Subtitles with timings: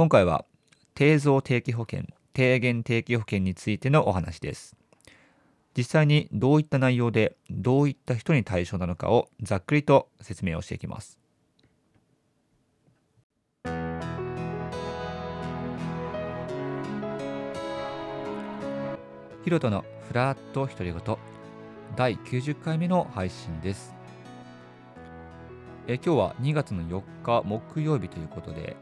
[0.00, 0.46] 今回は
[0.94, 4.74] 定増定期保険低減定期保険についてのお話です。
[5.76, 11.18] 実際にどういった内容でどういった人に対象なのかをざっくりと説明をしていきます。
[19.44, 21.16] ヒロトのフラット独り言
[21.94, 23.94] 第90回目の配信です。
[25.86, 28.78] え今日は2月の4日木曜日ということで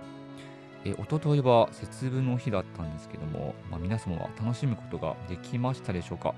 [0.89, 6.35] え一昨日は節分の日だったんですけども、まあ、皆様は楽しむことができましたでしょうか、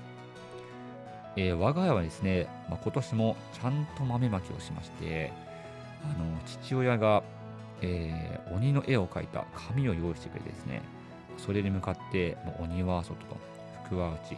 [1.37, 5.31] えー、我が家はですね、まあ、今年もちゃんと豆まきをしまして
[6.03, 7.23] あの父親が、
[7.81, 10.81] えー、鬼の絵を描いた紙を用意してくれてですね
[11.37, 13.37] それに向かってもう鬼は外と
[13.85, 14.37] 福は内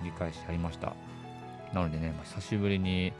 [0.00, 0.94] 繰り返しやりました。
[1.72, 3.12] なのでね、まあ、久しぶりに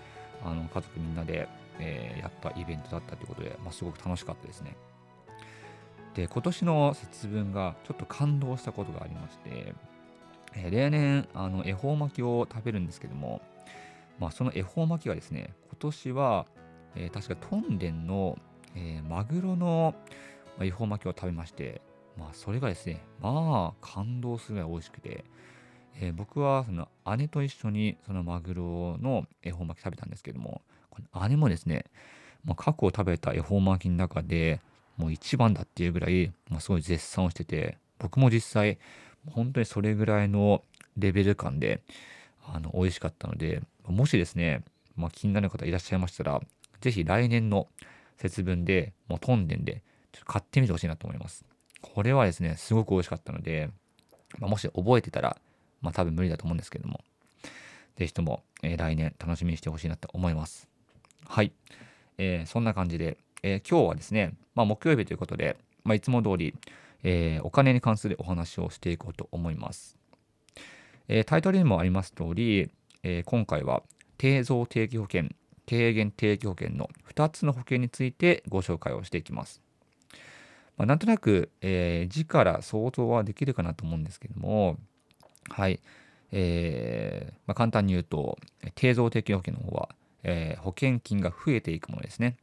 [0.45, 4.77] あの家族みんなで、えー、やったイベントだったということで、まあ、すごく楽しかったですね。
[6.15, 9.75] で今年の節分がちょっと感動したことがありまして、
[10.55, 13.43] え、例年あの恵方巻きを食べるんですけども、
[14.21, 16.47] まあ、その恵方巻きがですね今年は、
[16.95, 18.39] えー、確かトンデンの、
[18.77, 19.95] えー、マグロの
[20.61, 21.81] 恵方巻きを食べまして、
[22.17, 25.25] まあ、それがですねまあ感動するぐらい美味しくて、
[26.01, 31.87] えー、僕はその姉と一緒にそのマグロの恵方巻き食べたんですけどもこの姉もですね、
[32.45, 34.61] まあ、過去を食べた恵方巻きの中で
[34.97, 38.79] もう一番だっていうぐらい、まあ、すごい絶賛をしてて、僕も実際、
[39.31, 40.63] 本当にそれぐらいの
[40.97, 41.81] レベル感で、
[42.47, 44.63] あの、美味しかったので、もしですね、
[44.97, 46.41] まあ、気になる方いらっしゃいましたら、
[46.81, 47.69] ぜひ来年の
[48.19, 51.45] 節分で、もうトンデンで、ちょっと買ってみてほしいなと思います。
[51.83, 53.71] これはですね、すごく美味しかったので、
[54.39, 55.37] まあ、もし覚えてたら、
[55.81, 57.01] まあ多分無理だと思うんですけども、
[57.97, 60.69] ぜひとも、えー、来年楽しみにしてほしいなと思います。
[61.27, 61.53] はい。
[62.19, 66.55] えー、そんな感じで、えー、今日はですね、まあ、木曜日ということで、まあ、いつも通り、
[67.03, 69.99] えー、お金に関するお話をしていこうと思います。
[71.09, 72.71] えー、タイトルにもあります通り、
[73.03, 73.83] え今回は
[74.17, 75.25] 定増定期保険、
[75.67, 79.61] 低減定期保険の2つの保険についてご紹介をしていきます。
[80.79, 84.79] まあ、なんとなく、え字から想像はできるかなと思うんですけども、
[85.51, 85.81] はい。
[86.33, 88.39] えーまあ、簡単に言うと、
[88.75, 89.91] 定増定期保険の方は、
[90.23, 92.39] えー、保険金が増えていくものですね。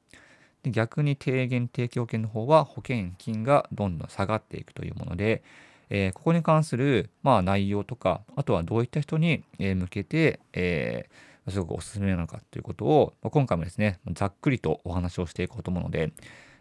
[0.63, 5.43] で逆に低減定期保険の方は保険金がどんどん下がっていくというもので、
[5.89, 16.11] えー、ここに関する、まあ、内容とかあとはどういった人に向けて、えー、すごくおすすめなのかということを今回もですねざっくりとお話をしていこうと思うので、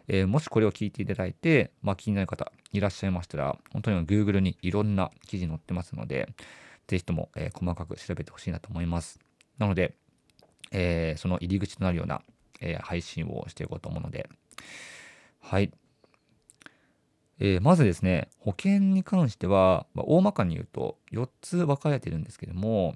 [0.07, 6.27] えー、もしこれを聞いていただいて、まあ、気になる方いらっしゃいましたら本当に Google にいろんな記事載ってますので
[6.87, 9.17] ぜひとも、え細かく調べてほしいなと思います。
[9.57, 9.93] なので、
[10.71, 12.21] えその入り口となるような
[12.61, 14.29] えー、配信をしていこうと思うので、
[15.39, 15.71] はい。
[17.39, 22.93] えー、まずですね、保険に関しては、まあ、大まかに言うと4つ分かれてるんですけども、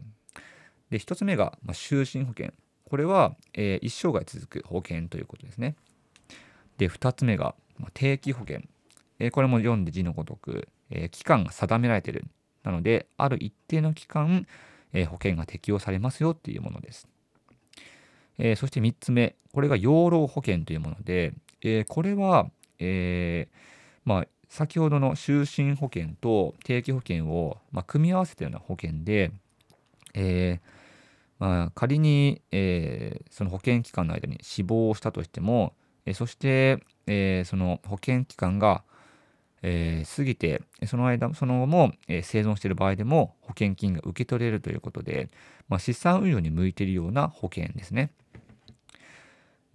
[0.92, 2.54] で1つ目が、まあ、就寝保険。
[2.88, 5.76] これは、えー、一生涯続く保険ということですね。
[6.78, 8.62] で、2つ目が、まあ、定期保険。
[9.18, 12.26] えー、これも読んで字のごとく、えー、期間が定められてる。
[12.64, 14.46] なので、ある一定の期間、
[14.94, 17.08] えー、保険が適用されますよっていうものです。
[18.38, 23.56] えー、そして3つ目、これが養老保険というもので、えー、これは、えー、
[24.04, 29.32] まあ、先ほどの就寝保険と定期保険を、まあ、組み合わせたような保険で、
[30.14, 30.62] え
[31.40, 35.74] まあ、仮に、えその保険期間の間に死亡したとしても、
[36.06, 38.84] えそして、えその保険期間が、
[39.62, 45.30] え、過ぎて、その間、その後も、え、生存している場合でも保険金が受け取れるということで、
[45.68, 48.12] ま、資産運用に向いているような保険ですね。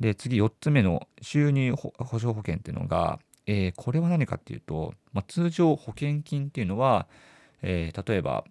[0.01, 7.07] で、次4つ目の収入保障保険っていうのが、えー、これは何かっていうと、まあ、通常保険金っていうのは、
[7.63, 8.45] えー、例えば、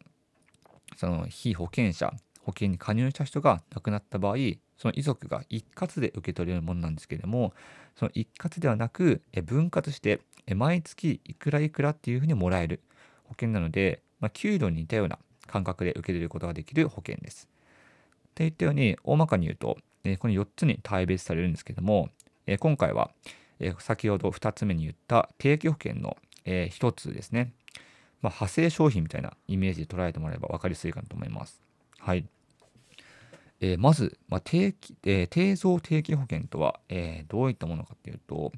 [0.95, 4.35] その被保険者、保険に加入した人が亡くなった場合、
[4.77, 7.53] その遺族が一括で受け取れるものなんですけれども、
[7.95, 12.81] その一括ではなく、え分割して、え毎月いくらいくらっていうふうにもらえる
[13.23, 17.49] 保険なので、まあ、給料に似たような感覚で受け取ることができる保険です。
[18.29, 22.09] って言ったように、大まかに言うと、えこの4つに大別されるんですけども、
[22.45, 23.11] え今回は、
[23.59, 27.53] え先ほど2つ目に言った定期保険の、え1つですね。
[28.21, 31.61] まあ、派生商品みたいなイメージで捉えてもらえば分かりやすいかなと思います。
[31.99, 32.25] はい。
[33.61, 38.51] えー、まず、まあ、定期、えー、定増定期保険とは、えー、どういったものかっていうと、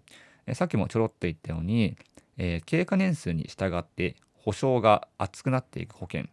[0.45, 1.95] えさっきもちょろっと言ったように、
[2.37, 6.25] え経過年数に従って保証が厚くなっていく保険っ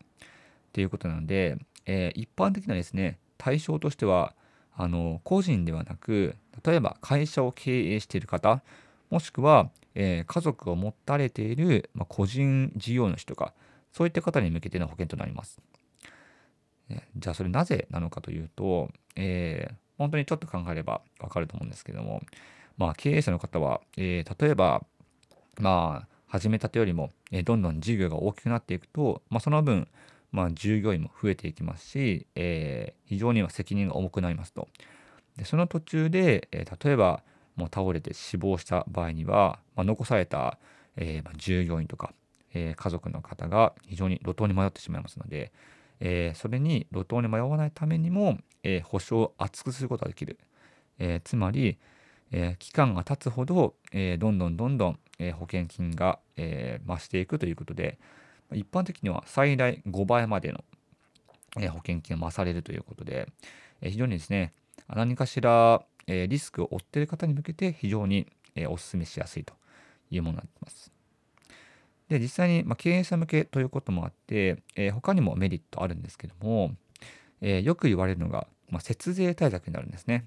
[0.73, 4.35] ていうことなので、え一般的なですね、対象としては、
[4.79, 6.35] あの個人ではなく
[6.65, 8.63] 例えば会社を経営している方
[9.11, 13.55] もしくは、えー、家族を持たれている、まあ、個人事業主とか、
[13.93, 15.61] そういった方に向けての保険となります。
[17.17, 22.23] じゃあそれなぜなのかというと、えー、本当にちょっと考えればわかると思うんですけども、
[22.79, 24.83] まあ、経営者の方は、えー、例えば、
[25.59, 29.89] まあ、始めたてよりも、えー、どんどん事業が大きくなっていくと、まあ、その分、
[30.31, 34.69] まあ、従業員も増えていきますし、えー、非常には責任が重くなりますと。
[35.37, 37.23] でその途中で、えー、例えば
[37.57, 40.59] もう倒れて死亡した場合には、まあ、残された、
[40.97, 42.13] えーまあ、従業員とか、
[42.55, 45.53] えー、家族の方が非常に路頭に迷ってしまいますので、
[46.01, 50.39] えー、それに路頭に迷わないためにも、えー、保証を厚くすることができる。
[50.99, 51.79] えー、つまり、
[52.31, 57.99] え期間が経つほど、えどんどんどんどん、え保険金が、え増していくということで、
[58.53, 60.65] 一般的には最大5倍までの、
[61.55, 63.29] 保険金が増されるということで、
[63.83, 64.53] 非常にですね、
[64.89, 68.27] 何かしら、リスクを負っている方に向けて非常に、
[68.69, 69.55] お勧めしやすいと
[70.11, 70.93] いうものになっています。
[72.09, 74.63] で、実際に、経営者向けということもあって、
[74.93, 76.75] 他にもメリットあるんですけども、
[77.41, 78.47] よく言われるのが、
[78.81, 80.27] 節税対策になるんですね。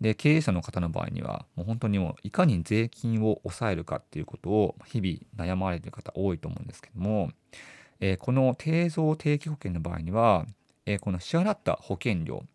[0.00, 7.30] で、経営者の方の場合には、もう本当にもういかに税金を抑えるかっていうことを日々悩まれている方多いと思うんですけども、
[8.00, 10.46] えこの定増定期保険の場合には、
[10.84, 12.46] えこの支払った保険料っ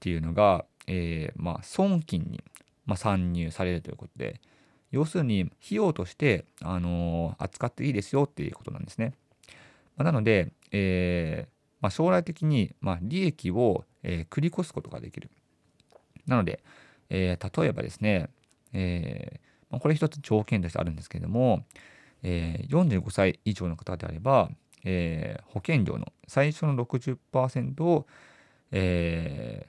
[0.00, 2.42] ていうのが、えー、まあ、損金に、
[2.86, 4.40] まあ、参入されるということで、
[4.90, 9.14] 要するに費用として、あの、扱っていいですよっていうことなんですね。
[9.96, 15.30] まあ、なので、えー、まあ、将来的に、ま利益を、え繰り越すことができる。
[16.26, 16.60] なので、
[17.10, 18.28] え例えばですね、
[18.72, 19.40] え
[19.70, 21.64] まこれ一つ条件としてあるんですけれども、
[22.22, 24.50] え45歳以上の方であれば、
[24.84, 28.06] え保険料の最初の60%を、
[28.72, 29.66] え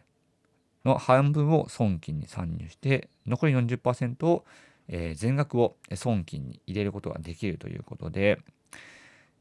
[0.85, 4.45] の半分を損金に参入して、残り40%を、
[4.87, 8.39] えー、全額を損金に入れることができるということで、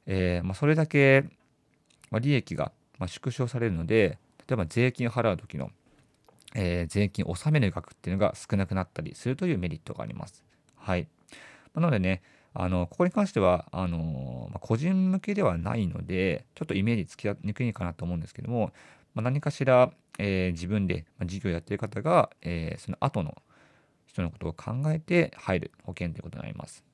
[0.07, 1.25] えーまあ、それだけ、
[2.11, 4.19] まあ、利益が、まあ、縮小されるので、
[4.49, 5.71] 例えば税金を払う時の、
[6.55, 10.45] えー、税金を納める額っていうのが少なくなったりするというメリットがあります。
[10.77, 11.09] はい。
[11.75, 12.23] なのでね、
[12.55, 18.73] あの、ここに関しては、あの、まあ、個人向けではないので、ちょっとイメージつきにくいかなと思うんですけども、
[19.15, 23.37] まあ、何かしら、えー、自分で事業やってる方が、えー、その後の
[24.07, 26.85] 人のことを考えて入る保険ということになります。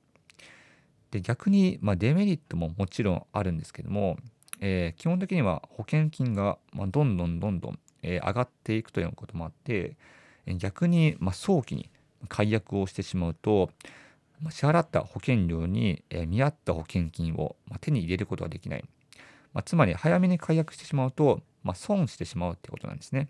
[1.11, 4.17] で逆に、まあ、デメリットももちろんあるんですけども、
[4.61, 9.97] えー、基本的には保険金が、ま、どんどんどんどん、えー、上がっていくということもあって、
[10.47, 11.91] 逆に、まあ、早期に
[12.29, 13.71] 解約をしてしまうと
[14.41, 18.85] ま、支払った保険料にえ見合った保険金をま手に入れることができない。
[19.53, 23.29] まあ、つまり早めに解約してしまうと、まあ、損してしまうってことなんですね。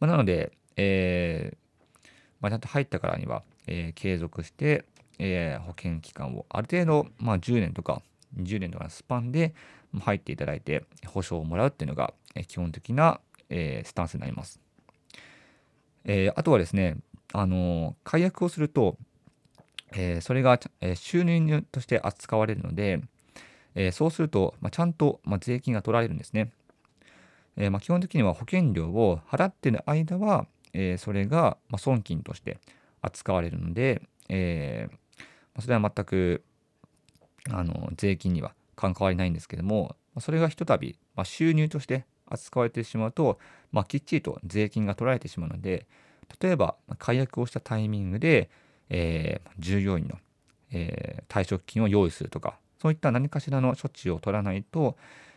[0.00, 2.08] まあ、なので、えー
[2.40, 4.84] まあ、ちゃんと入ったからには、えー、継続して、
[5.18, 8.02] えー、保険期間をある程度、まあ、10年とか
[8.36, 9.54] 20年とかのスパンで
[10.00, 12.14] 入っていただいて保証をもらうっていうのが、
[12.48, 14.60] 基本的な、えー、スタンスになります。
[16.04, 16.96] えー、あとはですね、
[17.32, 18.96] あの解約をすると、
[19.94, 23.00] えー、それが、えー、収入として扱われるので、
[23.74, 26.50] えー、そうすると、まあ、ちゃんと、まあ、税金が取られるんですね。
[27.56, 32.58] えー、まあ、基本的には保険料を払っている間は、えー、それが、ま損金として
[33.02, 34.88] 扱われるので、え
[35.54, 36.42] まそれは全く
[37.50, 43.38] あの税金には関わりないんですけども、それがひとたび、ま収入として扱われてしまうと、
[43.70, 45.86] まあ、きっちりと税金が取られてしまうので、
[46.40, 48.50] 例えば解約をしたタイミングで、
[48.88, 50.18] えー、従業員の、
[50.70, 54.96] えー、退職金を用意するとか、そういった何かしらの処置を取らないと、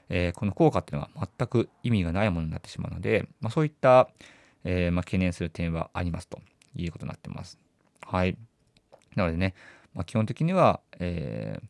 [0.09, 4.09] えー、この効果っていうのは全く意味がないものになってしまうので、まあ、そういった、
[4.63, 6.39] えー、まあ、懸念する点はありますと
[6.75, 7.59] いうことになってます。
[8.01, 8.37] はい。
[9.15, 9.53] なのでね、
[9.93, 11.67] まあ、基本的には、えー、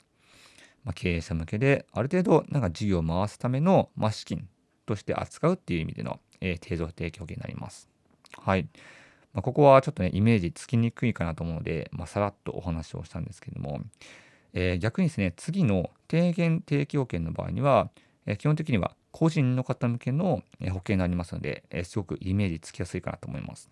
[0.85, 4.47] ま経営者向けで、ある程度、なんか事業を回すための、ま資金
[4.85, 7.89] として扱うっていう意味での、えー、定常提供になります。
[8.37, 8.67] はい。
[9.33, 13.81] まここはちょっとね、イメージつきにくいかなと思うので、まさらっとお話をしたんですけども、
[14.53, 17.89] えー、逆にですね、次の低減定期保険の場合には、
[18.27, 23.69] えー、基本的には個人の方向けの保険になりますので、えー、すごくイメージつきやすいかなと思います。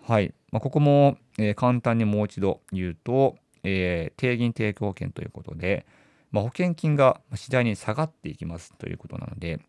[0.00, 0.32] はい。
[0.50, 5.86] まあ、ここも、え簡単にもう一度言うと、え低減定期保険ということで、
[6.30, 9.60] まあ、保険金が次第に下がっていきますということなので、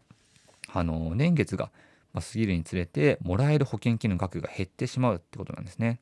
[0.71, 1.71] あの年月が
[2.13, 5.99] 過ぎるにつれてもらえる保険金の額が減ってしまうってことなんですね。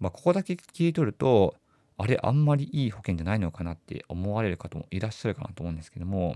[0.00, 1.54] まあ、ここだけ聞い取ると、
[1.96, 6.34] あれあんまりいい保険じゃないのかなって思われる方もいらっしゃるかなと思うんですけども、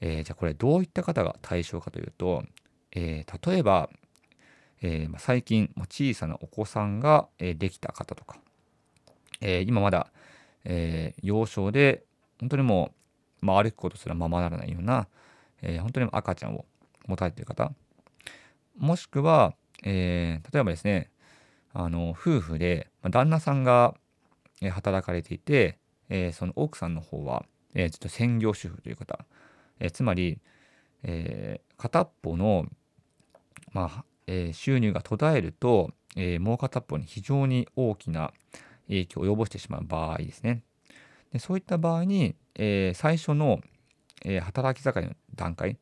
[0.00, 2.44] えー、じゃあこれどういった方が対象かというと、
[2.92, 3.90] えー、例えば、
[4.82, 8.38] えー、最近小さなお子さんが、できた方とか、
[9.40, 10.08] え今まだ、
[10.64, 12.04] え幼少で
[12.40, 12.92] 本当にも
[13.42, 15.08] う、まあ、歩くことすらままならないような、
[15.62, 16.64] え本当に赤ちゃんを
[17.06, 17.72] 持たれている方
[18.76, 21.10] もしくは、え例えばですね
[21.72, 23.94] あの夫婦で、旦那さんが
[24.70, 25.78] 働かれていて、
[26.08, 29.24] えその奥さんの方は、えちょっと専業主婦という方、
[29.80, 30.40] えつまり、
[31.02, 32.66] え片っぽの、
[33.72, 38.32] まあえー、収入が途絶えると、えー、もう片っぽに非常に大きな
[38.88, 40.62] 影響を及ぼしてしまう場合ですね。
[41.32, 43.60] でそういった場合に、えー、最初の、
[44.24, 45.78] えー、働き盛りの段階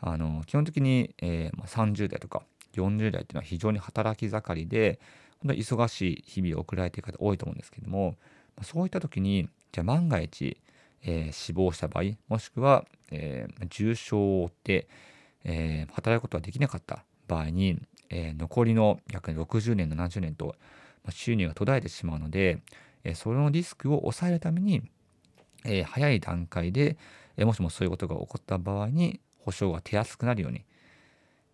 [0.00, 2.42] あの基本的に、えー、30代とか
[2.74, 4.98] 40代っていうのは非常に働き盛りで
[5.42, 8.16] 本当に忙しい日々を送られている方多いと思うんですけども
[8.62, 10.56] そういった時にじゃあ万が一、
[11.02, 14.88] えー、死亡した場合もしくは、えー、重傷を負って、
[15.44, 20.56] えー、働くことができなかった場合に、えー、残りの約60年70年と
[21.10, 22.62] 収入が途絶えてしまうので、
[23.04, 24.82] え、そのリスクを抑えるために、
[25.84, 26.96] 早い段階で、
[27.38, 30.64] もしもそういうことが起こった場合に保証が手やすくなるように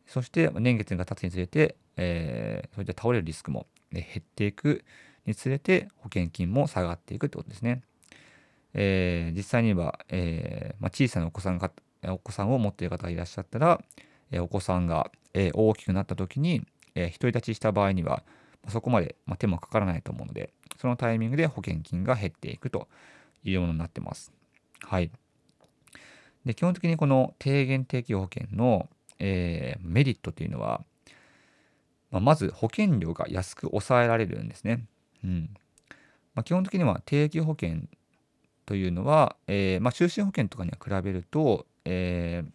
[0.08, 2.04] そして年月が経つにつれて、そう
[2.80, 4.84] いった倒れるリスクも、減っていく
[5.24, 7.82] につれて保険金も下がっていくってことですね。
[8.74, 11.70] え実際には、えまあ、小さなお子さんが
[12.06, 13.80] お子さんを持っている方がいらっしゃったら、
[14.30, 18.22] えお子さんが、え大きくなった時に、え独り立ちした場合には、
[18.66, 22.88] そこまで、手もかからないと思うので、そのタイミングで保険金が減っていくと
[23.44, 24.32] いうものになってます。
[24.82, 25.10] はい。
[26.44, 28.88] で、基本的にこの低減定期保険の、
[29.18, 30.82] えー、メリットというのは、
[32.10, 34.84] まあ、まず保険料が安く抑えられるんですね。
[35.24, 35.50] うん
[36.34, 37.82] まあ、基本的には定期保険
[38.64, 42.50] というのは、えーまあ、就寝保険とかには比べると、えー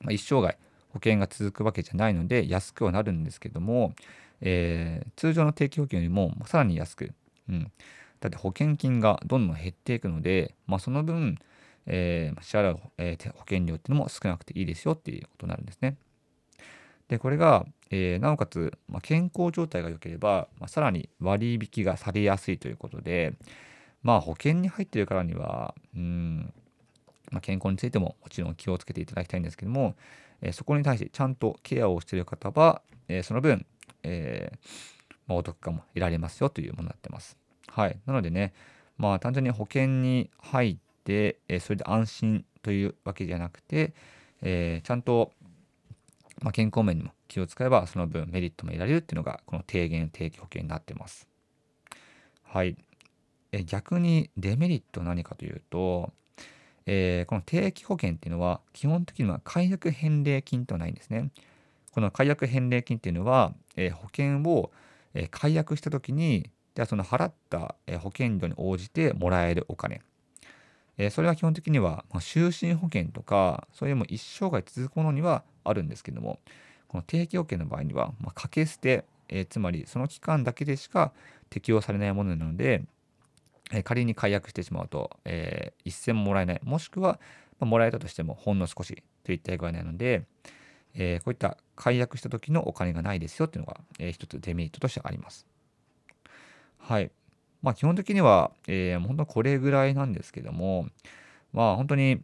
[0.00, 0.56] まあ、一生涯
[0.90, 3.94] 保険が続くわけじゃないので安くはなるんですけども、
[4.42, 7.12] えー、通常の定期保険よりもさらに安く、
[7.48, 7.72] うん、
[8.20, 11.38] だって保険金がどんどん減っていくので、まあ、その分、
[11.86, 15.96] えー、支払う、えー、保険料っていうのも少なくていいですよっていうことになるんですね。
[17.08, 23.34] でこれが、えー、なおかつ、まあ、健康状態が良ければ、まあ、さらに割引がされやすいということで
[24.02, 26.52] まあ保険に入っているからにはうん
[27.32, 29.96] まあ、健康についてももちろん気をつけていただきたいんですけども、
[30.42, 33.66] えそこに対してちゃんとケアをしている方は、えその分、
[34.02, 34.52] え
[35.26, 37.36] まあ、お得感も得られますよというものになってます。
[37.68, 37.98] はい。
[38.06, 38.52] なのでね、
[38.98, 43.94] まあ単純に保険に入って、えそれで安心というわけじゃなくて、
[44.42, 45.32] えー、ちゃんと、
[46.42, 51.28] まあ、健康面にも気を使えばその分メリットも得られるっていうのがこの低減定期保険になってます。
[52.42, 52.76] はい。
[53.52, 56.12] え逆にデメリットは何かというと、
[56.86, 61.30] えー、この定期保険っていうのは基本的には解約返礼金とはないんですね。
[61.92, 64.72] この解約返礼金っていうのは、え、保険を、
[65.14, 70.00] え、解約した時にじゃあその払った、え保険料に応じてもらえるお金、
[70.98, 76.38] えそれは基本的には、まあ、就寝保険とかそういうも一生涯続くものにはあるんですけども
[76.88, 81.12] この定期保険の場合には、ま、掛け捨て、えつまりその期間だけでしか
[81.50, 82.84] 適用されないものなので
[83.72, 87.18] え仮に解約してしまうと、えー、一銭ももらえない、もしくは、
[87.58, 90.24] ま、もらえたとしてもほんの少しといった具合なので、
[90.94, 95.46] え、こういった解約した時のお金がないですよっていうのが、えー、一つデメリットとしてあります。
[96.78, 97.10] はい。
[97.62, 100.88] まあ基本的には、えー、本当これぐらいなんですけども、
[101.52, 102.22] まあ本当に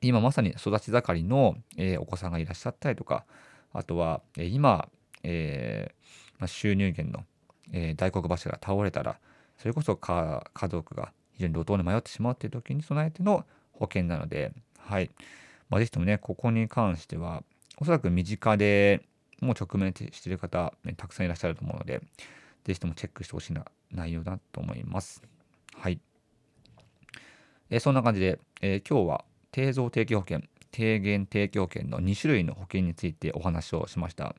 [0.00, 3.24] 今まさに育ち盛りの、え、お子さんがいらっしゃったりとか、
[3.72, 4.88] あとは、え、今、
[5.24, 5.92] え
[6.38, 7.24] ま、収入源の、
[7.72, 9.18] え、大黒柱が倒れたら、
[9.56, 15.10] それこそ家族が非常に路頭に迷ってしまうっていう時に備えての保険なので、はい。
[15.68, 17.42] まあ、ぜひともね、ここに関しては、
[17.78, 19.02] おそらく身近で
[19.40, 22.00] もう直面している方、ね、たくさんいらっしゃると思うので、
[22.64, 25.22] ぜひともチェックしてほしいな内容だと思います。
[25.74, 26.00] はい。
[27.70, 34.34] え、そんな感じで、えー、今日は定増定期保険、低減定期保険の2種類の保険についてお話をしました。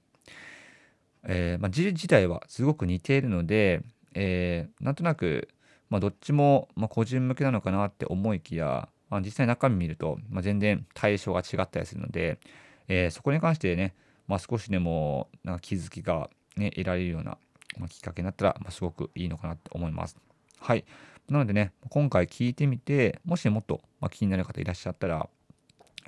[1.23, 3.81] えーまあ、字自体はすごく似ているので、
[4.13, 5.49] えー、なんとなく、
[5.89, 12.39] まあ、どっちも、まあ、個人向けなのかなって思いきや、まあ、実際中身見ると、まあ、全然対象が違ったりするので、
[12.87, 13.95] えー、そこに関してね、
[14.27, 17.37] まあ、少しでもなんか気づきが、ね、得られるような、
[17.77, 20.17] まあ、きっかけになったら、まあ、すごくいいのかなって思います。
[20.59, 20.85] はい。
[21.29, 25.29] なのでね、今回聞いてみて、もしもっと、まあ、気になる方いらっしゃったら、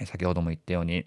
[0.05, 1.05] 先ほども言ったように、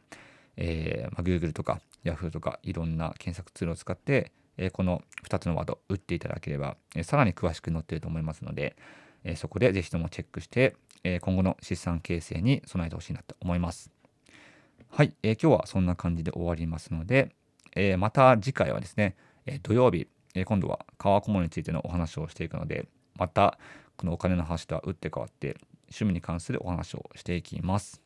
[0.56, 8.76] えーまあ、Google とか Yahoo とかいろんな検索ツールを使って、えこの2つのワード打っていただければ、えさらに詳しく載っていると思いますので、
[9.24, 13.90] えそこでぜひともチェックして、え今後の資産形成に備えてほしいなと思います。
[14.88, 17.30] はい、え今日はそんな感じで終わりますので、
[17.76, 23.58] えー、また次回はですね、え土曜日、え今度は川こもについてのお話をしていくので、また
[23.96, 28.00] このお金の話とは打って変わって趣味に関するお話をしていきます。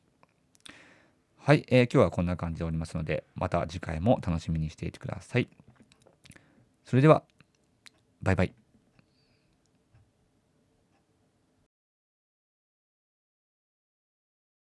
[1.36, 5.48] はい、えー、今日はこんな感じでおりますので、また次回も楽しみにしていてください。
[6.84, 7.22] それでは、
[8.22, 8.57] バイバイ。